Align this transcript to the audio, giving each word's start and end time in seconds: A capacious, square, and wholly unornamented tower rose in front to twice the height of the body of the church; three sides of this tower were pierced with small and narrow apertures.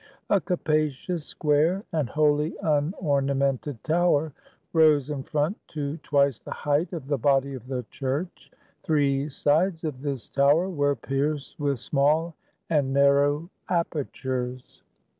A 0.31 0.41
capacious, 0.41 1.25
square, 1.25 1.83
and 1.91 2.09
wholly 2.09 2.55
unornamented 2.63 3.83
tower 3.83 4.33
rose 4.73 5.11
in 5.11 5.21
front 5.21 5.55
to 5.77 5.97
twice 5.97 6.39
the 6.39 6.49
height 6.49 6.91
of 6.91 7.05
the 7.05 7.19
body 7.19 7.53
of 7.53 7.67
the 7.67 7.85
church; 7.91 8.49
three 8.81 9.29
sides 9.29 9.83
of 9.83 10.01
this 10.01 10.27
tower 10.31 10.67
were 10.69 10.95
pierced 10.95 11.59
with 11.59 11.77
small 11.77 12.33
and 12.71 12.91
narrow 12.91 13.47
apertures. 13.69 14.81